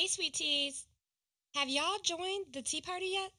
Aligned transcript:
Hey, 0.00 0.06
sweeties. 0.06 0.86
Have 1.54 1.68
y'all 1.68 1.98
joined 2.02 2.46
the 2.54 2.62
Tea 2.62 2.80
Party 2.80 3.08
yet? 3.12 3.32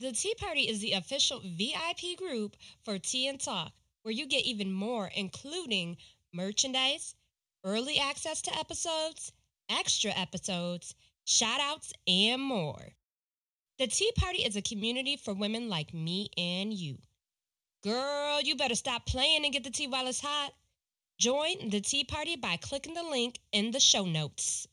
The 0.00 0.12
Tea 0.12 0.34
Party 0.38 0.62
is 0.62 0.80
the 0.80 0.92
official 0.92 1.42
VIP 1.44 2.16
group 2.16 2.56
for 2.82 2.98
Tea 2.98 3.28
and 3.28 3.38
Talk, 3.38 3.74
where 4.04 4.14
you 4.14 4.26
get 4.26 4.46
even 4.46 4.72
more, 4.72 5.10
including 5.14 5.98
merchandise, 6.32 7.14
early 7.62 7.98
access 7.98 8.40
to 8.40 8.58
episodes, 8.58 9.32
extra 9.68 10.12
episodes, 10.12 10.94
shout 11.26 11.60
outs, 11.60 11.92
and 12.08 12.40
more. 12.40 12.94
The 13.78 13.88
Tea 13.88 14.12
Party 14.16 14.44
is 14.44 14.56
a 14.56 14.62
community 14.62 15.18
for 15.18 15.34
women 15.34 15.68
like 15.68 15.92
me 15.92 16.30
and 16.38 16.72
you. 16.72 16.96
Girl, 17.82 18.40
you 18.40 18.56
better 18.56 18.76
stop 18.76 19.04
playing 19.04 19.44
and 19.44 19.52
get 19.52 19.62
the 19.62 19.70
tea 19.70 19.88
while 19.88 20.06
it's 20.06 20.22
hot. 20.22 20.54
Join 21.18 21.68
the 21.68 21.82
Tea 21.82 22.04
Party 22.04 22.34
by 22.34 22.56
clicking 22.56 22.94
the 22.94 23.02
link 23.02 23.40
in 23.52 23.72
the 23.72 23.80
show 23.80 24.06
notes. 24.06 24.66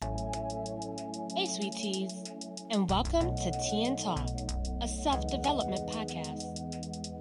Hey, 1.34 1.46
sweet 1.46 1.72
teas, 1.72 2.12
and 2.70 2.88
welcome 2.90 3.34
to 3.34 3.50
Tea 3.52 3.86
and 3.86 3.98
Talk, 3.98 4.28
a 4.82 4.86
self 4.86 5.26
development 5.28 5.80
podcast. 5.88 6.42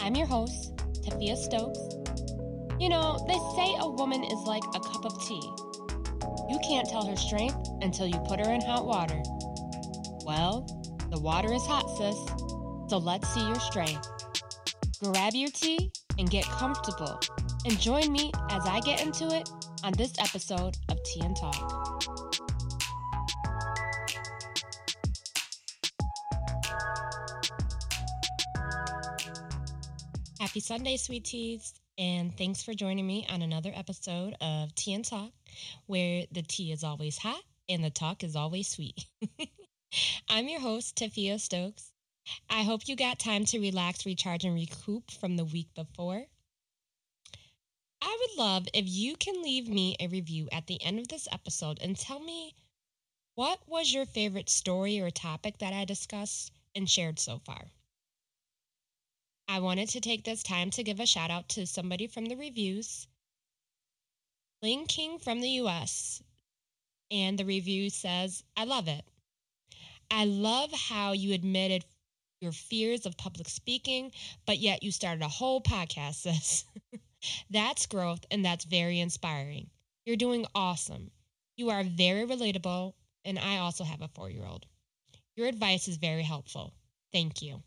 I'm 0.01 0.15
your 0.15 0.27
host, 0.27 0.75
Tafia 1.01 1.37
Stokes. 1.37 1.79
You 2.77 2.89
know, 2.89 3.23
they 3.25 3.39
say 3.55 3.73
a 3.79 3.89
woman 3.89 4.21
is 4.25 4.39
like 4.45 4.63
a 4.75 4.81
cup 4.81 5.05
of 5.05 5.13
tea. 5.25 5.41
You 6.49 6.59
can't 6.61 6.89
tell 6.89 7.05
her 7.07 7.15
strength 7.15 7.55
until 7.81 8.05
you 8.05 8.19
put 8.27 8.45
her 8.45 8.51
in 8.51 8.59
hot 8.59 8.85
water. 8.85 9.21
Well, 10.25 10.67
the 11.09 11.19
water 11.19 11.53
is 11.53 11.65
hot, 11.65 11.87
sis, 11.97 12.89
so 12.89 12.97
let's 12.97 13.33
see 13.33 13.47
your 13.47 13.61
strength. 13.61 14.05
Grab 15.01 15.33
your 15.33 15.51
tea 15.51 15.89
and 16.19 16.29
get 16.29 16.43
comfortable, 16.43 17.17
and 17.65 17.79
join 17.79 18.11
me 18.11 18.29
as 18.49 18.65
I 18.65 18.81
get 18.81 19.01
into 19.01 19.33
it 19.33 19.49
on 19.85 19.93
this 19.93 20.11
episode 20.19 20.75
of 20.89 21.01
Tea 21.03 21.21
and 21.21 21.35
Talk. 21.37 21.80
Happy 30.51 30.59
Sunday, 30.59 30.97
sweet 30.97 31.23
teas, 31.23 31.73
and 31.97 32.37
thanks 32.37 32.61
for 32.61 32.73
joining 32.73 33.07
me 33.07 33.25
on 33.29 33.41
another 33.41 33.71
episode 33.73 34.35
of 34.41 34.75
Tea 34.75 34.95
and 34.95 35.05
Talk, 35.05 35.31
where 35.85 36.25
the 36.29 36.41
tea 36.41 36.73
is 36.73 36.83
always 36.83 37.17
hot 37.17 37.41
and 37.69 37.81
the 37.81 37.89
talk 37.89 38.21
is 38.21 38.35
always 38.35 38.67
sweet. 38.67 39.05
I'm 40.29 40.49
your 40.49 40.59
host, 40.59 40.97
Tafia 40.97 41.39
Stokes. 41.39 41.93
I 42.49 42.63
hope 42.63 42.89
you 42.89 42.97
got 42.97 43.17
time 43.17 43.45
to 43.45 43.61
relax, 43.61 44.05
recharge, 44.05 44.43
and 44.43 44.53
recoup 44.53 45.09
from 45.11 45.37
the 45.37 45.45
week 45.45 45.73
before. 45.73 46.25
I 48.01 48.17
would 48.19 48.37
love 48.37 48.67
if 48.73 48.83
you 48.89 49.15
can 49.15 49.41
leave 49.41 49.69
me 49.69 49.95
a 50.01 50.09
review 50.09 50.49
at 50.51 50.67
the 50.67 50.83
end 50.83 50.99
of 50.99 51.07
this 51.07 51.29
episode 51.31 51.79
and 51.81 51.95
tell 51.95 52.19
me 52.19 52.55
what 53.35 53.59
was 53.67 53.93
your 53.93 54.05
favorite 54.05 54.49
story 54.49 54.99
or 54.99 55.11
topic 55.11 55.59
that 55.59 55.71
I 55.71 55.85
discussed 55.85 56.51
and 56.75 56.89
shared 56.89 57.19
so 57.19 57.39
far. 57.39 57.67
I 59.51 59.59
wanted 59.59 59.89
to 59.89 59.99
take 59.99 60.23
this 60.23 60.43
time 60.43 60.69
to 60.71 60.81
give 60.81 61.01
a 61.01 61.05
shout 61.05 61.29
out 61.29 61.49
to 61.49 61.67
somebody 61.67 62.07
from 62.07 62.27
the 62.27 62.37
reviews. 62.37 63.07
Ling 64.61 64.85
King 64.85 65.19
from 65.19 65.41
the 65.41 65.49
US. 65.59 66.23
And 67.11 67.37
the 67.37 67.43
review 67.43 67.89
says, 67.89 68.45
I 68.55 68.63
love 68.63 68.87
it. 68.87 69.03
I 70.09 70.23
love 70.23 70.71
how 70.71 71.11
you 71.11 71.33
admitted 71.33 71.83
your 72.39 72.53
fears 72.53 73.05
of 73.05 73.17
public 73.17 73.49
speaking, 73.49 74.13
but 74.45 74.59
yet 74.59 74.83
you 74.83 74.91
started 74.93 75.21
a 75.21 75.27
whole 75.27 75.59
podcast, 75.59 76.15
sis. 76.15 76.63
that's 77.49 77.87
growth 77.87 78.23
and 78.31 78.45
that's 78.45 78.63
very 78.63 79.01
inspiring. 79.01 79.69
You're 80.05 80.15
doing 80.15 80.45
awesome. 80.55 81.11
You 81.57 81.71
are 81.71 81.83
very 81.83 82.25
relatable, 82.25 82.93
and 83.25 83.37
I 83.37 83.57
also 83.57 83.83
have 83.83 84.01
a 84.01 84.07
four 84.07 84.29
year 84.29 84.45
old. 84.45 84.65
Your 85.35 85.47
advice 85.47 85.89
is 85.89 85.97
very 85.97 86.23
helpful. 86.23 86.73
Thank 87.11 87.41
you. 87.41 87.63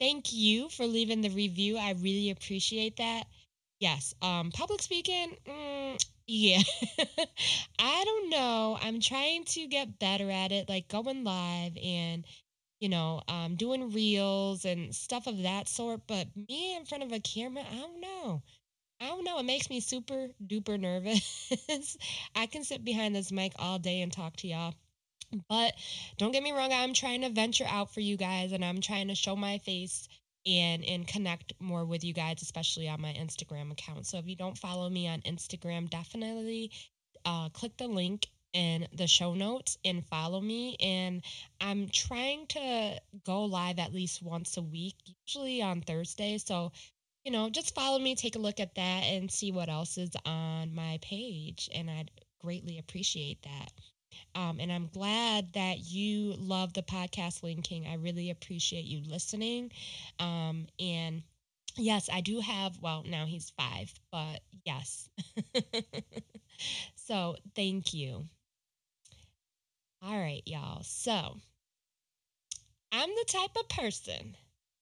Thank 0.00 0.32
you 0.32 0.68
for 0.68 0.86
leaving 0.86 1.20
the 1.20 1.30
review. 1.30 1.76
I 1.76 1.92
really 1.92 2.30
appreciate 2.30 2.96
that. 2.96 3.24
Yes, 3.80 4.14
um, 4.22 4.50
public 4.50 4.82
speaking, 4.82 5.36
mm, 5.46 6.04
yeah. 6.26 6.62
I 7.78 8.04
don't 8.04 8.30
know. 8.30 8.78
I'm 8.80 9.00
trying 9.00 9.44
to 9.46 9.66
get 9.68 9.98
better 9.98 10.30
at 10.30 10.52
it, 10.52 10.68
like 10.68 10.88
going 10.88 11.22
live 11.24 11.76
and, 11.82 12.24
you 12.80 12.88
know, 12.88 13.22
um, 13.28 13.56
doing 13.56 13.92
reels 13.92 14.64
and 14.64 14.94
stuff 14.94 15.26
of 15.26 15.42
that 15.42 15.68
sort. 15.68 16.02
But 16.06 16.28
me 16.36 16.76
in 16.76 16.84
front 16.86 17.04
of 17.04 17.12
a 17.12 17.20
camera, 17.20 17.64
I 17.70 17.76
don't 17.76 18.00
know. 18.00 18.42
I 19.00 19.08
don't 19.08 19.24
know. 19.24 19.38
It 19.38 19.44
makes 19.44 19.70
me 19.70 19.80
super 19.80 20.28
duper 20.46 20.78
nervous. 20.78 21.98
I 22.36 22.46
can 22.46 22.64
sit 22.64 22.84
behind 22.84 23.14
this 23.16 23.32
mic 23.32 23.52
all 23.58 23.78
day 23.78 24.00
and 24.02 24.12
talk 24.12 24.36
to 24.38 24.48
y'all 24.48 24.74
but 25.48 25.74
don't 26.16 26.32
get 26.32 26.42
me 26.42 26.52
wrong, 26.52 26.72
I'm 26.72 26.94
trying 26.94 27.22
to 27.22 27.30
venture 27.30 27.66
out 27.68 27.92
for 27.92 28.00
you 28.00 28.16
guys 28.16 28.52
and 28.52 28.64
I'm 28.64 28.80
trying 28.80 29.08
to 29.08 29.14
show 29.14 29.36
my 29.36 29.58
face 29.58 30.08
and 30.46 30.84
and 30.84 31.06
connect 31.06 31.52
more 31.60 31.84
with 31.84 32.04
you 32.04 32.14
guys, 32.14 32.42
especially 32.42 32.88
on 32.88 33.00
my 33.00 33.12
Instagram 33.12 33.72
account. 33.72 34.06
So 34.06 34.18
if 34.18 34.26
you 34.26 34.36
don't 34.36 34.56
follow 34.56 34.88
me 34.88 35.08
on 35.08 35.20
Instagram, 35.22 35.90
definitely 35.90 36.70
uh, 37.24 37.48
click 37.50 37.76
the 37.76 37.88
link 37.88 38.28
in 38.54 38.88
the 38.94 39.06
show 39.06 39.34
notes 39.34 39.76
and 39.84 40.06
follow 40.06 40.40
me. 40.40 40.76
And 40.80 41.22
I'm 41.60 41.88
trying 41.88 42.46
to 42.48 43.00
go 43.26 43.44
live 43.44 43.78
at 43.78 43.92
least 43.92 44.22
once 44.22 44.56
a 44.56 44.62
week, 44.62 44.96
usually 45.26 45.60
on 45.60 45.82
Thursday. 45.82 46.38
So 46.38 46.72
you 47.24 47.32
know, 47.32 47.50
just 47.50 47.74
follow 47.74 47.98
me, 47.98 48.14
take 48.14 48.36
a 48.36 48.38
look 48.38 48.58
at 48.58 48.74
that, 48.76 49.04
and 49.04 49.30
see 49.30 49.52
what 49.52 49.68
else 49.68 49.98
is 49.98 50.10
on 50.24 50.74
my 50.74 50.98
page. 51.02 51.68
And 51.74 51.90
I'd 51.90 52.10
greatly 52.40 52.78
appreciate 52.78 53.42
that. 53.42 53.70
Um, 54.38 54.60
and 54.60 54.70
I'm 54.70 54.86
glad 54.86 55.52
that 55.54 55.80
you 55.90 56.34
love 56.38 56.72
the 56.72 56.82
podcast, 56.84 57.42
Lean 57.42 57.60
King. 57.60 57.88
I 57.88 57.94
really 57.94 58.30
appreciate 58.30 58.84
you 58.84 59.02
listening. 59.04 59.72
Um, 60.20 60.68
and 60.78 61.22
yes, 61.76 62.08
I 62.12 62.20
do 62.20 62.38
have, 62.38 62.78
well, 62.80 63.02
now 63.04 63.26
he's 63.26 63.50
five, 63.58 63.92
but 64.12 64.38
yes. 64.64 65.08
so 66.94 67.34
thank 67.56 67.92
you. 67.92 68.28
All 70.02 70.16
right, 70.16 70.42
y'all. 70.46 70.84
So 70.84 71.36
I'm 72.92 73.10
the 73.10 73.24
type 73.26 73.56
of 73.58 73.68
person, 73.68 74.36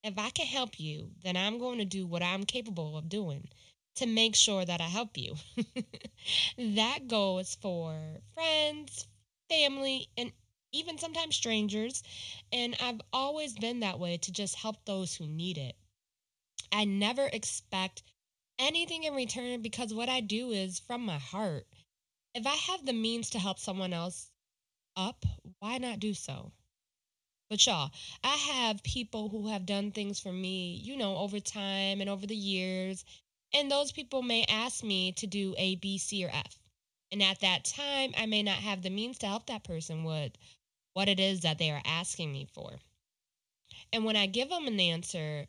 if 0.05 0.19
I 0.19 0.29
can 0.29 0.45
help 0.45 0.79
you, 0.79 1.13
then 1.25 1.35
I'm 1.35 1.59
going 1.59 1.79
to 1.79 1.87
do 1.87 2.07
what 2.07 2.23
I'm 2.23 2.45
capable 2.45 2.99
of 2.99 3.09
doing 3.09 3.49
to 3.95 4.07
make 4.07 4.37
sure 4.37 4.67
that 4.67 4.83
I 4.83 4.89
help 4.89 5.17
you. 5.17 5.37
that 6.59 7.09
goes 7.09 7.55
for 7.55 7.97
friends, 8.35 9.07
family, 9.49 10.09
and 10.17 10.33
even 10.73 10.99
sometimes 10.99 11.37
strangers. 11.37 12.03
And 12.53 12.77
I've 12.81 13.01
always 13.13 13.55
been 13.55 13.81
that 13.81 13.99
way 13.99 14.19
to 14.19 14.33
just 14.33 14.57
help 14.57 14.85
those 14.85 15.15
who 15.15 15.27
need 15.27 15.59
it. 15.59 15.77
I 16.73 16.85
never 16.85 17.29
expect 17.33 18.03
anything 18.59 19.05
in 19.05 19.15
return 19.15 19.63
because 19.63 19.95
what 19.95 20.09
I 20.09 20.21
do 20.21 20.51
is 20.51 20.79
from 20.79 21.05
my 21.05 21.19
heart. 21.19 21.67
If 22.35 22.47
I 22.47 22.55
have 22.55 22.85
the 22.85 22.93
means 22.93 23.31
to 23.31 23.39
help 23.39 23.59
someone 23.59 23.93
else 23.93 24.31
up, 24.97 25.25
why 25.59 25.79
not 25.79 26.01
do 26.01 26.13
so? 26.15 26.53
But 27.49 27.65
y'all, 27.65 27.93
I 28.25 28.37
have 28.37 28.83
people 28.83 29.29
who 29.29 29.47
have 29.49 29.67
done 29.67 29.93
things 29.93 30.19
for 30.19 30.33
me, 30.33 30.75
you 30.83 30.97
know, 30.97 31.17
over 31.17 31.39
time 31.39 32.01
and 32.01 32.11
over 32.11 32.27
the 32.27 32.37
years. 32.37 33.05
And 33.55 33.71
those 33.71 33.93
people 33.93 34.23
may 34.23 34.45
ask 34.49 34.83
me 34.83 35.13
to 35.13 35.27
do 35.27 35.55
A, 35.57 35.77
B, 35.77 35.97
C, 35.97 36.25
or 36.25 36.29
F. 36.29 36.59
And 37.13 37.23
at 37.23 37.41
that 37.41 37.65
time, 37.65 38.13
I 38.17 38.27
may 38.27 38.43
not 38.43 38.57
have 38.57 38.83
the 38.83 38.91
means 38.91 39.19
to 39.19 39.27
help 39.27 39.47
that 39.47 39.65
person 39.65 40.05
with 40.05 40.33
what 40.93 41.09
it 41.09 41.21
is 41.21 41.41
that 41.41 41.59
they 41.59 41.71
are 41.71 41.83
asking 41.85 42.33
me 42.33 42.47
for. 42.53 42.73
And 43.93 44.05
when 44.05 44.17
I 44.17 44.27
give 44.27 44.49
them 44.49 44.67
an 44.67 44.81
answer 44.81 45.47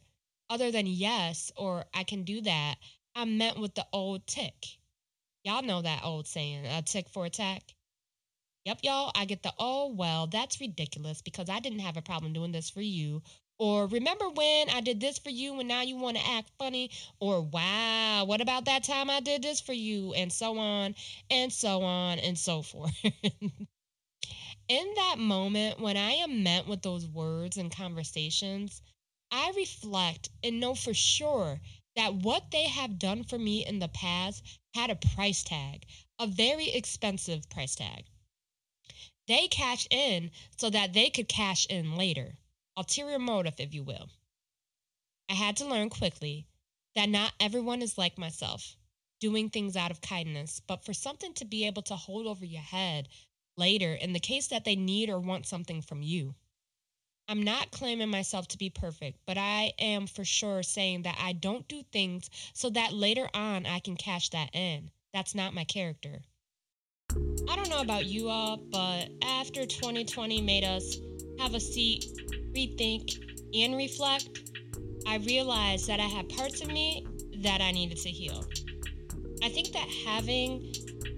other 0.50 0.72
than 0.72 0.86
yes, 0.88 1.52
or 1.56 1.86
I 1.94 2.04
can 2.04 2.24
do 2.24 2.42
that, 2.42 2.76
I'm 3.16 3.38
met 3.38 3.58
with 3.58 3.74
the 3.76 3.86
old 3.92 4.28
tick. 4.28 4.78
Y'all 5.44 5.64
know 5.64 5.82
that 5.82 6.04
old 6.04 6.28
saying, 6.28 6.66
a 6.66 6.82
tick 6.82 7.10
for 7.10 7.26
a 7.26 7.30
tack. 7.30 7.64
Yep, 8.66 8.80
y'all, 8.84 9.12
I 9.16 9.26
get 9.26 9.44
the, 9.44 9.54
oh, 9.58 9.94
well, 9.94 10.28
that's 10.28 10.60
ridiculous 10.60 11.22
because 11.22 11.50
I 11.50 11.60
didn't 11.60 11.80
have 11.80 11.98
a 11.98 12.02
problem 12.02 12.34
doing 12.34 12.52
this 12.52 12.70
for 12.70 12.82
you, 12.82 13.22
or 13.60 13.88
remember 13.88 14.30
when 14.30 14.70
I 14.70 14.82
did 14.82 15.00
this 15.00 15.18
for 15.18 15.30
you 15.32 15.60
and 15.60 15.68
now 15.68 15.82
you 15.82 15.98
want 15.98 16.18
to 16.18 16.28
act 16.28 16.52
funny? 16.60 16.92
Or 17.20 17.42
wow, 17.42 18.24
what 18.26 18.42
about 18.42 18.66
that 18.66 18.84
time 18.84 19.10
I 19.10 19.20
did 19.20 19.42
this 19.42 19.60
for 19.60 19.74
you? 19.74 20.14
And 20.14 20.32
so 20.32 20.60
on 20.60 20.94
and 21.32 21.52
so 21.52 21.82
on 21.82 22.20
and 22.20 22.38
so 22.38 22.62
forth. 22.62 22.94
In 24.68 24.94
that 24.96 25.18
moment, 25.18 25.80
when 25.80 25.98
I 25.98 26.12
am 26.12 26.44
met 26.44 26.68
with 26.68 26.84
those 26.84 27.08
words 27.08 27.58
and 27.58 27.72
conversations, 27.72 28.82
I 29.32 29.52
reflect 29.56 30.30
and 30.44 30.60
know 30.60 30.76
for 30.76 30.94
sure 30.94 31.60
that 31.96 32.14
what 32.14 32.52
they 32.52 32.66
have 32.66 33.00
done 33.00 33.24
for 33.24 33.40
me 33.40 33.66
in 33.66 33.80
the 33.80 33.88
past 33.88 34.44
had 34.76 34.90
a 34.90 34.96
price 34.96 35.44
tag, 35.44 35.86
a 36.20 36.28
very 36.28 36.70
expensive 36.70 37.50
price 37.50 37.76
tag. 37.76 38.06
They 39.28 39.48
cash 39.48 39.88
in 39.90 40.32
so 40.58 40.70
that 40.70 40.94
they 40.94 41.10
could 41.10 41.28
cash 41.28 41.66
in 41.66 41.96
later 41.96 42.38
ulterior 42.78 43.20
motive, 43.20 43.56
if 43.58 43.74
you 43.74 43.84
will. 43.84 44.08
I 45.30 45.34
had 45.34 45.58
to 45.58 45.66
learn 45.66 45.90
quickly 45.90 46.48
that 46.96 47.10
not 47.10 47.34
everyone 47.40 47.82
is 47.82 47.98
like 47.98 48.18
myself, 48.18 48.78
doing 49.20 49.50
things 49.50 49.76
out 49.76 49.92
of 49.92 50.00
kindness, 50.00 50.62
but 50.68 50.86
for 50.86 50.94
something 50.94 51.34
to 51.34 51.46
be 51.46 51.66
able 51.68 51.82
to 51.82 51.96
hold 51.96 52.28
over 52.28 52.46
your 52.46 52.62
head 52.62 53.10
later 53.58 53.94
in 53.94 54.14
the 54.14 54.20
case 54.20 54.48
that 54.48 54.64
they 54.64 54.76
need 54.76 55.10
or 55.10 55.20
want 55.20 55.46
something 55.46 55.82
from 55.82 56.02
you. 56.02 56.36
I'm 57.28 57.44
not 57.44 57.72
claiming 57.72 58.10
myself 58.10 58.48
to 58.50 58.58
be 58.58 58.70
perfect, 58.70 59.20
but 59.26 59.38
I 59.38 59.74
am 59.80 60.08
for 60.08 60.24
sure 60.24 60.64
saying 60.64 61.02
that 61.02 61.18
I 61.22 61.34
don't 61.34 61.68
do 61.68 61.84
things 61.92 62.30
so 62.54 62.70
that 62.70 62.94
later 62.94 63.28
on 63.34 63.66
I 63.66 63.80
can 63.80 63.98
cash 63.98 64.30
that 64.30 64.56
in. 64.56 64.92
That's 65.14 65.36
not 65.36 65.54
my 65.54 65.66
character. 65.66 66.22
I 67.50 67.56
don't 67.56 67.70
know 67.70 67.82
about 67.82 68.06
you 68.06 68.30
all, 68.30 68.58
but 68.58 69.10
after 69.24 69.66
2020 69.66 70.42
made 70.42 70.64
us 70.64 70.98
have 71.40 71.54
a 71.54 71.60
seat, 71.60 72.06
rethink, 72.58 73.24
and 73.54 73.76
reflect, 73.76 74.52
I 75.06 75.18
realized 75.18 75.88
that 75.88 76.00
I 76.00 76.06
had 76.06 76.28
parts 76.30 76.62
of 76.62 76.68
me 76.68 77.06
that 77.44 77.62
I 77.62 77.72
needed 77.72 78.00
to 78.00 78.10
heal. 78.10 78.44
I 79.44 79.50
think 79.50 79.72
that 79.74 79.88
having 80.06 80.74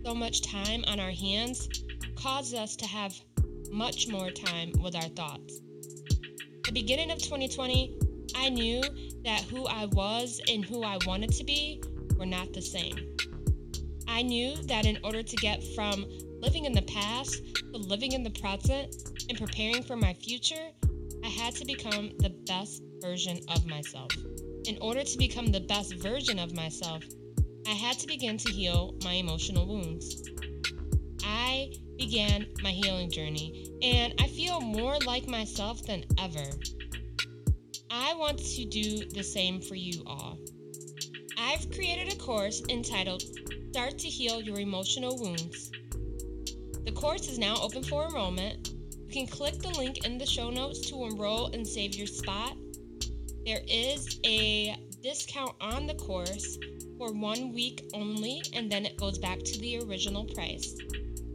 so 0.06 0.14
much 0.14 0.42
time 0.42 0.84
on 0.88 1.00
our 1.00 1.12
hands 1.12 1.70
caused 2.16 2.54
us 2.56 2.76
to 2.76 2.86
have 2.86 3.16
much 3.72 4.10
more 4.10 4.30
time 4.30 4.74
with 4.82 4.96
our 4.96 5.10
thoughts. 5.20 5.62
The 6.66 6.72
beginning 6.74 7.10
of 7.10 7.20
2020, 7.20 7.98
I 8.36 8.50
knew 8.50 8.82
that 9.24 9.42
who 9.44 9.66
I 9.66 9.86
was 9.86 10.42
and 10.50 10.66
who 10.66 10.84
I 10.84 10.98
wanted 11.06 11.32
to 11.34 11.44
be 11.46 11.82
were 12.18 12.26
not 12.26 12.52
the 12.54 12.62
same. 12.62 13.16
I 14.08 14.24
knew 14.24 14.56
that 14.64 14.86
in 14.86 15.00
order 15.04 15.24
to 15.24 15.36
get 15.38 15.64
from 15.74 16.06
living 16.42 16.66
in 16.66 16.74
the 16.74 16.82
past 16.82 17.42
to 17.74 17.78
living 17.78 18.12
in 18.12 18.24
the 18.24 18.30
present 18.32 18.94
and 19.30 19.38
preparing 19.38 19.84
for 19.84 19.96
my 19.96 20.14
future, 20.14 20.70
I 21.24 21.28
had 21.28 21.56
to 21.56 21.66
become 21.66 22.12
the 22.20 22.36
best 22.46 22.84
version 23.02 23.40
of 23.50 23.66
myself. 23.66 24.12
In 24.66 24.78
order 24.82 25.04
to 25.04 25.18
become 25.18 25.48
the 25.48 25.62
best 25.62 25.96
version 25.96 26.40
of 26.40 26.56
myself, 26.56 27.04
I 27.68 27.72
had 27.72 28.00
to 28.00 28.08
begin 28.08 28.38
to 28.38 28.52
heal 28.52 28.96
my 29.04 29.14
emotional 29.14 29.68
wounds. 29.68 30.30
I 31.24 31.72
began 31.98 32.48
my 32.64 32.72
healing 32.72 33.12
journey, 33.12 33.72
and 33.82 34.14
I 34.20 34.28
feel 34.28 34.62
more 34.62 34.98
like 35.06 35.28
myself 35.28 35.86
than 35.86 36.04
ever. 36.18 36.46
I 37.92 38.14
want 38.16 38.40
to 38.40 38.66
do 38.66 39.06
the 39.10 39.24
same 39.24 39.62
for 39.62 39.76
you 39.76 40.04
all. 40.06 40.38
I've 41.38 41.70
created 41.72 42.14
a 42.14 42.18
course 42.18 42.62
entitled 42.70 43.24
Start 43.72 43.98
to 44.00 44.08
Heal 44.08 44.42
Your 44.42 44.60
Emotional 44.60 45.18
Wounds. 45.20 45.72
The 46.86 46.92
course 46.92 47.28
is 47.28 47.38
now 47.38 47.56
open 47.62 47.84
for 47.84 48.06
enrollment. 48.06 48.69
You 49.10 49.26
can 49.26 49.28
click 49.36 49.58
the 49.58 49.70
link 49.70 50.06
in 50.06 50.20
the 50.20 50.26
show 50.28 50.52
notes 50.52 50.82
to 50.92 51.06
enroll 51.06 51.48
and 51.48 51.66
save 51.66 51.96
your 51.96 52.06
spot. 52.06 52.56
There 53.44 53.62
is 53.68 54.20
a 54.24 54.76
discount 55.02 55.56
on 55.60 55.88
the 55.88 55.96
course 55.96 56.60
for 56.96 57.12
one 57.12 57.52
week 57.52 57.90
only, 57.96 58.44
and 58.54 58.72
then 58.72 58.86
it 58.86 58.98
goes 58.98 59.18
back 59.18 59.40
to 59.40 59.60
the 59.62 59.80
original 59.80 60.26
price. 60.26 60.78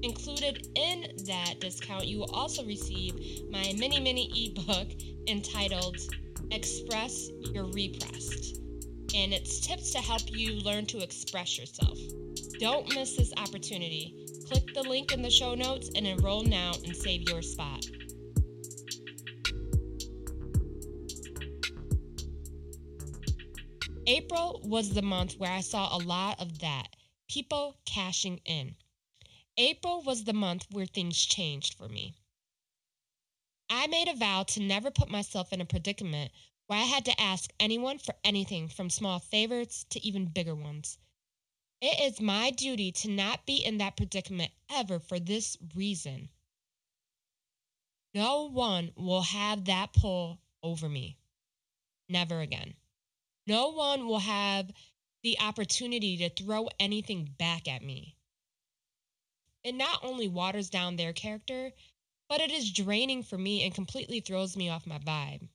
Included 0.03 0.69
in 0.77 1.17
that 1.27 1.55
discount, 1.59 2.07
you 2.07 2.21
will 2.21 2.31
also 2.33 2.65
receive 2.65 3.51
my 3.51 3.75
mini 3.77 3.99
mini 3.99 4.31
ebook 4.47 4.93
entitled 5.27 5.97
Express 6.53 7.29
Your 7.41 7.65
Repressed. 7.65 8.61
And 9.17 9.35
it's 9.35 9.67
tips 9.67 9.91
to 9.95 9.99
help 9.99 10.23
you 10.31 10.61
learn 10.61 10.87
to 10.87 11.03
express 11.03 11.59
yourself. 11.59 11.99
Don't 12.61 12.95
miss 12.95 13.17
this 13.17 13.33
opportunity. 13.37 14.24
Click 14.47 14.75
the 14.75 14.83
link 14.83 15.13
in 15.13 15.23
the 15.23 15.31
show 15.31 15.55
notes 15.55 15.91
and 15.95 16.07
enroll 16.07 16.43
now 16.43 16.73
and 16.85 16.95
save 16.95 17.29
your 17.29 17.43
spot. 17.43 17.85
April 24.07 24.61
was 24.65 24.91
the 24.91 25.03
month 25.03 25.39
where 25.39 25.51
I 25.51 25.61
saw 25.61 25.97
a 25.97 25.99
lot 25.99 26.41
of 26.41 26.59
that 26.59 26.95
people 27.29 27.77
cashing 27.87 28.41
in. 28.45 28.77
April 29.57 30.03
was 30.03 30.25
the 30.25 30.33
month 30.33 30.67
where 30.71 30.87
things 30.87 31.25
changed 31.25 31.75
for 31.75 31.89
me. 31.89 32.15
I 33.71 33.87
made 33.87 34.09
a 34.09 34.15
vow 34.15 34.43
to 34.43 34.61
never 34.61 34.91
put 34.91 35.09
myself 35.09 35.53
in 35.53 35.61
a 35.61 35.65
predicament 35.65 36.33
where 36.67 36.79
I 36.79 36.83
had 36.85 37.05
to 37.07 37.21
ask 37.21 37.51
anyone 37.59 37.99
for 37.99 38.15
anything 38.25 38.69
from 38.69 38.91
small 38.91 39.19
favors 39.19 39.87
to 39.91 40.07
even 40.07 40.27
bigger 40.27 40.55
ones. 40.55 40.99
It 41.87 42.01
is 42.01 42.19
my 42.19 42.51
duty 42.51 42.93
to 42.93 43.11
not 43.11 43.45
be 43.45 43.57
in 43.57 43.77
that 43.77 43.99
predicament 43.99 44.51
ever 44.71 44.99
for 44.99 45.21
this 45.21 45.59
reason. 45.75 46.31
No 48.15 48.49
one 48.49 48.93
will 48.97 49.21
have 49.21 49.67
that 49.67 49.93
pull 49.93 50.41
over 50.63 50.89
me. 50.89 51.19
Never 52.09 52.41
again. 52.41 52.73
No 53.47 53.69
one 53.69 54.07
will 54.07 54.21
have 54.21 54.73
the 55.23 55.39
opportunity 55.41 56.17
to 56.17 56.31
throw 56.31 56.71
anything 56.81 57.35
back 57.37 57.69
at 57.69 57.83
me. 57.83 58.17
It 59.63 59.75
not 59.75 60.03
only 60.03 60.27
waters 60.27 60.71
down 60.71 60.97
their 60.97 61.13
character, 61.13 61.71
but 62.31 62.41
it 62.41 62.51
is 62.51 62.73
draining 62.73 63.23
for 63.23 63.37
me 63.37 63.63
and 63.63 63.75
completely 63.75 64.21
throws 64.21 64.57
me 64.57 64.71
off 64.71 64.87
my 64.87 65.01
vibe. 65.01 65.51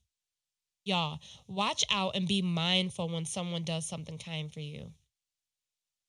Y'all, 0.84 1.18
watch 1.48 1.84
out 1.90 2.14
and 2.14 2.28
be 2.28 2.40
mindful 2.40 3.08
when 3.08 3.24
someone 3.24 3.64
does 3.64 3.84
something 3.84 4.16
kind 4.16 4.52
for 4.52 4.60
you. 4.60 4.92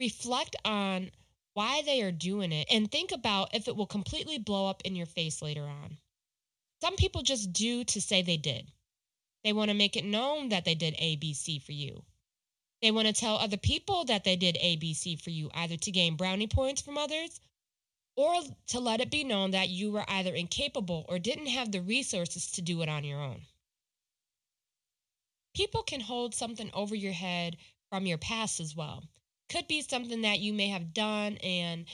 Reflect 0.01 0.55
on 0.65 1.11
why 1.53 1.83
they 1.83 2.01
are 2.01 2.11
doing 2.11 2.51
it 2.51 2.67
and 2.71 2.91
think 2.91 3.11
about 3.11 3.53
if 3.53 3.67
it 3.67 3.75
will 3.75 3.85
completely 3.85 4.39
blow 4.39 4.65
up 4.65 4.81
in 4.83 4.95
your 4.95 5.05
face 5.05 5.43
later 5.43 5.65
on. 5.65 5.99
Some 6.81 6.95
people 6.95 7.21
just 7.21 7.53
do 7.53 7.83
to 7.83 8.01
say 8.01 8.23
they 8.23 8.37
did. 8.37 8.71
They 9.43 9.53
want 9.53 9.69
to 9.69 9.75
make 9.75 9.95
it 9.95 10.03
known 10.03 10.49
that 10.49 10.65
they 10.65 10.73
did 10.73 10.95
ABC 10.95 11.61
for 11.61 11.73
you. 11.73 12.03
They 12.81 12.89
want 12.89 13.09
to 13.09 13.13
tell 13.13 13.35
other 13.35 13.57
people 13.57 14.03
that 14.05 14.23
they 14.23 14.35
did 14.35 14.55
ABC 14.55 15.21
for 15.21 15.29
you, 15.29 15.51
either 15.53 15.77
to 15.77 15.91
gain 15.91 16.15
brownie 16.15 16.47
points 16.47 16.81
from 16.81 16.97
others 16.97 17.39
or 18.15 18.41
to 18.69 18.79
let 18.79 19.01
it 19.01 19.11
be 19.11 19.23
known 19.23 19.51
that 19.51 19.69
you 19.69 19.91
were 19.91 20.09
either 20.09 20.33
incapable 20.33 21.05
or 21.09 21.19
didn't 21.19 21.45
have 21.45 21.71
the 21.71 21.79
resources 21.79 22.49
to 22.53 22.63
do 22.63 22.81
it 22.81 22.89
on 22.89 23.03
your 23.03 23.21
own. 23.21 23.45
People 25.53 25.83
can 25.83 26.01
hold 26.01 26.33
something 26.33 26.71
over 26.73 26.95
your 26.95 27.13
head 27.13 27.57
from 27.91 28.07
your 28.07 28.17
past 28.17 28.59
as 28.59 28.75
well. 28.75 29.03
Could 29.51 29.67
be 29.67 29.81
something 29.81 30.21
that 30.21 30.39
you 30.39 30.53
may 30.53 30.69
have 30.69 30.93
done 30.93 31.35
and 31.43 31.85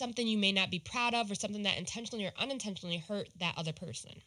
something 0.00 0.26
you 0.26 0.38
may 0.38 0.50
not 0.50 0.70
be 0.70 0.80
proud 0.80 1.14
of, 1.14 1.30
or 1.30 1.36
something 1.36 1.62
that 1.62 1.78
intentionally 1.78 2.26
or 2.26 2.32
unintentionally 2.36 2.98
hurt 2.98 3.28
that 3.38 3.56
other 3.56 3.72
person. 3.72 4.22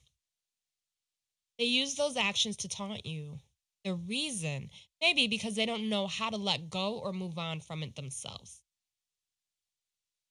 They 1.59 1.65
use 1.65 1.95
those 1.95 2.15
actions 2.15 2.55
to 2.57 2.69
taunt 2.69 3.05
you. 3.05 3.39
The 3.83 3.95
reason, 3.95 4.69
maybe 5.01 5.27
because 5.27 5.55
they 5.55 5.65
don't 5.65 5.89
know 5.89 6.07
how 6.07 6.29
to 6.29 6.37
let 6.37 6.69
go 6.69 6.99
or 6.99 7.11
move 7.11 7.37
on 7.37 7.59
from 7.59 7.83
it 7.83 7.95
themselves. 7.95 8.61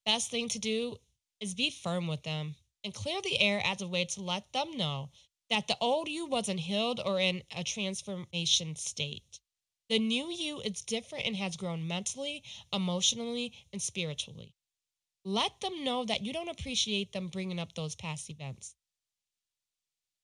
Best 0.05 0.31
thing 0.31 0.49
to 0.49 0.59
do 0.59 0.97
is 1.39 1.53
be 1.53 1.69
firm 1.69 2.07
with 2.07 2.23
them 2.23 2.55
and 2.83 2.95
clear 2.95 3.21
the 3.21 3.39
air 3.39 3.61
as 3.63 3.81
a 3.81 3.87
way 3.87 4.05
to 4.05 4.23
let 4.23 4.51
them 4.53 4.75
know 4.75 5.11
that 5.51 5.67
the 5.67 5.77
old 5.79 6.07
you 6.07 6.25
wasn't 6.25 6.59
healed 6.59 6.99
or 7.05 7.19
in 7.19 7.43
a 7.55 7.63
transformation 7.63 8.75
state. 8.75 9.39
The 9.89 9.99
new 9.99 10.31
you 10.31 10.61
is 10.61 10.81
different 10.81 11.25
and 11.25 11.35
has 11.35 11.57
grown 11.57 11.87
mentally, 11.87 12.43
emotionally, 12.71 13.53
and 13.71 13.81
spiritually. 13.81 14.55
Let 15.25 15.61
them 15.61 15.83
know 15.83 16.05
that 16.05 16.21
you 16.21 16.33
don't 16.33 16.49
appreciate 16.49 17.11
them 17.11 17.27
bringing 17.27 17.59
up 17.59 17.73
those 17.73 17.95
past 17.95 18.29
events. 18.29 18.75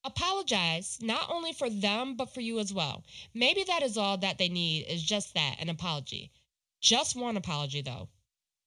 Apologize, 0.03 1.01
not 1.01 1.29
only 1.29 1.51
for 1.51 1.69
them, 1.69 2.15
but 2.15 2.33
for 2.33 2.39
you 2.39 2.57
as 2.59 2.73
well. 2.73 3.03
Maybe 3.33 3.63
that 3.65 3.83
is 3.83 3.97
all 3.97 4.17
that 4.17 4.37
they 4.37 4.47
need 4.47 4.85
is 4.87 5.03
just 5.03 5.33
that 5.33 5.57
an 5.59 5.67
apology. 5.67 6.31
Just 6.79 7.15
one 7.15 7.35
apology, 7.35 7.81
though. 7.81 8.07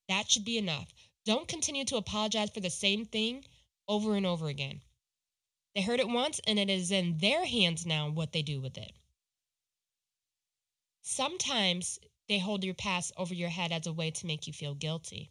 That 0.09 0.31
should 0.31 0.45
be 0.45 0.59
enough. 0.59 0.93
Don't 1.25 1.49
continue 1.49 1.87
to 1.87 1.97
apologize 1.97 2.51
for 2.51 2.61
the 2.61 2.69
same 2.69 3.07
thing 3.07 3.47
over 3.89 4.15
and 4.15 4.27
over 4.27 4.49
again. 4.49 4.83
They 5.75 5.81
heard 5.81 6.01
it 6.01 6.09
once, 6.09 6.39
and 6.47 6.59
it 6.59 6.69
is 6.69 6.91
in 6.91 7.17
their 7.19 7.47
hands 7.47 7.87
now 7.87 8.11
what 8.11 8.33
they 8.33 8.43
do 8.43 8.61
with 8.61 8.77
it. 8.77 8.93
Sometimes 11.03 11.99
they 12.29 12.39
hold 12.39 12.63
your 12.63 12.75
past 12.75 13.13
over 13.17 13.35
your 13.35 13.49
head 13.49 13.73
as 13.73 13.87
a 13.87 13.93
way 13.93 14.11
to 14.13 14.27
make 14.27 14.47
you 14.47 14.53
feel 14.53 14.75
guilty. 14.75 15.31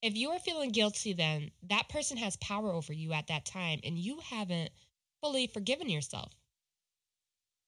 If 0.00 0.16
you 0.16 0.30
are 0.30 0.38
feeling 0.38 0.70
guilty, 0.70 1.12
then 1.12 1.50
that 1.64 1.88
person 1.88 2.16
has 2.18 2.36
power 2.36 2.70
over 2.72 2.92
you 2.92 3.12
at 3.12 3.26
that 3.26 3.44
time 3.44 3.80
and 3.82 3.98
you 3.98 4.20
haven't 4.20 4.70
fully 5.20 5.46
forgiven 5.48 5.88
yourself. 5.88 6.32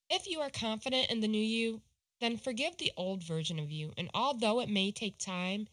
If 0.09 0.29
you 0.29 0.41
are 0.41 0.51
confident 0.51 1.11
in 1.11 1.21
the 1.21 1.29
new 1.29 1.43
you, 1.43 1.83
then 2.21 2.37
forgive 2.37 2.77
the 2.77 2.93
old 2.97 3.25
version 3.25 3.59
of 3.59 3.73
you. 3.73 3.93
And 3.97 4.09
although 4.15 4.61
it 4.61 4.69
may 4.69 4.93
take 4.93 5.19
time, 5.19 5.67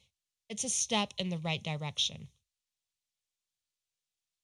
it's 0.49 0.63
a 0.63 0.69
step 0.69 1.13
in 1.17 1.29
the 1.29 1.37
right 1.37 1.61
direction. 1.61 2.29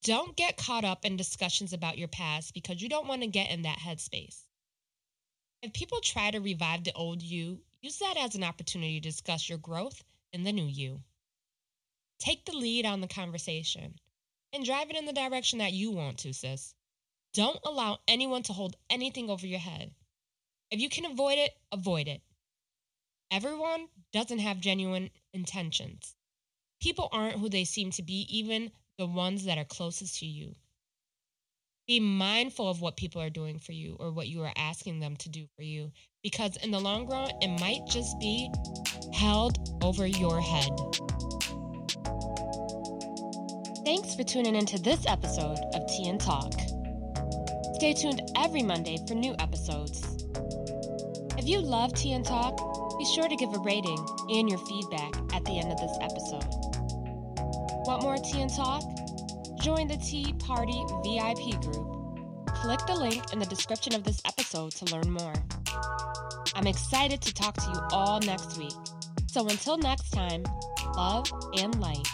Don't 0.04 0.38
get 0.38 0.58
caught 0.58 0.86
up 0.86 1.06
in 1.06 1.18
discussions 1.18 1.74
about 1.74 1.98
your 1.98 2.08
past 2.08 2.54
because 2.54 2.82
you 2.82 2.88
don't 2.88 3.08
want 3.08 3.22
to 3.22 3.28
get 3.28 3.50
in 3.50 3.64
that 3.64 3.80
headspace. 3.80 4.44
If 5.62 5.74
people 5.74 6.00
try 6.00 6.32
to 6.32 6.40
revive 6.40 6.86
the 6.86 6.94
old 6.94 7.22
you, 7.22 7.62
use 7.82 7.98
that 8.00 8.16
as 8.18 8.36
an 8.36 8.46
opportunity 8.46 9.00
to 9.00 9.10
discuss 9.10 9.50
your 9.50 9.58
growth 9.58 10.04
in 10.32 10.44
the 10.44 10.54
new 10.54 10.66
you. 10.66 11.04
Take 12.18 12.46
the 12.46 12.56
lead 12.56 12.86
on 12.86 13.02
the 13.02 13.08
conversation 13.08 14.00
and 14.54 14.66
drive 14.66 14.90
it 14.90 14.96
in 14.96 15.06
the 15.06 15.14
direction 15.14 15.60
that 15.60 15.74
you 15.74 15.92
want 15.92 16.20
to, 16.20 16.34
sis. 16.34 16.74
Don't 17.34 17.60
allow 17.66 18.00
anyone 18.08 18.44
to 18.44 18.54
hold 18.54 18.78
anything 18.90 19.30
over 19.30 19.46
your 19.46 19.60
head. 19.60 19.94
If 20.72 20.80
you 20.80 20.90
can 20.90 21.06
avoid 21.06 21.38
it, 21.38 21.58
avoid 21.72 22.08
it. 22.08 22.22
Everyone 23.30 23.90
doesn't 24.14 24.40
have 24.40 24.60
genuine 24.62 25.10
intentions. 25.34 26.16
People 26.80 27.10
aren't 27.12 27.40
who 27.40 27.50
they 27.50 27.66
seem 27.66 27.92
to 27.92 28.02
be, 28.02 28.26
even 28.30 28.72
the 28.98 29.06
ones 29.06 29.44
that 29.44 29.58
are 29.58 29.66
closest 29.66 30.20
to 30.20 30.26
you. 30.26 30.56
Be 31.90 32.00
mindful 32.00 32.70
of 32.70 32.82
what 32.82 32.98
people 32.98 33.20
are 33.20 33.32
doing 33.32 33.58
for 33.58 33.72
you 33.72 33.98
or 34.00 34.12
what 34.12 34.28
you 34.28 34.44
are 34.44 34.54
asking 34.56 35.00
them 35.00 35.16
to 35.16 35.28
do 35.28 35.48
for 35.56 35.64
you, 35.64 35.92
because 36.22 36.56
in 36.58 36.70
the 36.70 36.80
long 36.80 37.08
run, 37.08 37.32
it 37.42 37.60
might 37.60 37.82
just 37.90 38.20
be 38.20 38.48
held 39.12 39.58
over 39.82 40.06
your 40.06 40.40
head. 40.40 40.70
Thanks 43.86 44.14
for 44.14 44.24
tuning 44.24 44.54
into 44.54 44.78
this 44.78 45.04
episode 45.08 45.58
of 45.74 45.88
Tea 45.88 46.10
and 46.10 46.22
Talk. 46.22 46.54
Stay 47.78 47.96
tuned 47.96 48.22
every 48.38 48.62
Monday 48.62 49.00
for 49.08 49.16
new 49.16 49.34
episodes. 49.40 50.28
If 51.40 51.48
you 51.48 51.60
love 51.60 51.96
Tea 51.96 52.14
and 52.14 52.24
Talk, 52.24 53.00
be 53.00 53.06
sure 53.16 53.28
to 53.28 53.36
give 53.36 53.52
a 53.52 53.60
rating 53.62 53.98
and 54.30 54.48
your 54.48 54.60
feedback 54.60 55.16
at 55.34 55.44
the 55.44 55.58
end 55.58 55.72
of 55.72 55.80
this 55.80 55.98
episode. 56.04 56.46
Want 57.88 58.04
more 58.04 58.18
Tea 58.18 58.44
and 58.44 58.54
Talk? 58.54 58.84
Join 59.62 59.88
the 59.88 59.98
Tea 59.98 60.34
Party 60.40 60.86
VIP 61.04 61.60
group. 61.62 62.46
Click 62.48 62.80
the 62.88 62.96
link 62.96 63.34
in 63.34 63.40
the 63.40 63.46
description 63.46 63.94
of 63.94 64.06
this 64.06 64.22
episode 64.26 64.72
to 64.72 64.96
learn 64.96 65.12
more. 65.12 65.34
I'm 66.56 66.66
excited 66.66 67.20
to 67.22 67.34
talk 67.34 67.56
to 67.56 67.70
you 67.74 67.80
all 67.92 68.22
next 68.22 68.58
week. 68.58 68.72
So 69.28 69.46
until 69.48 69.78
next 69.78 70.12
time, 70.12 70.44
love 70.96 71.30
and 71.58 71.78
light. 71.82 72.08